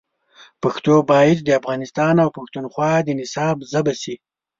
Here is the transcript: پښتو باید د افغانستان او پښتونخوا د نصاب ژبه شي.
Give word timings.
پښتو 0.63 0.93
باید 1.11 1.37
د 1.43 1.49
افغانستان 1.59 2.15
او 2.23 2.29
پښتونخوا 2.37 2.91
د 3.03 3.09
نصاب 3.19 3.57
ژبه 3.71 3.93
شي. 4.01 4.15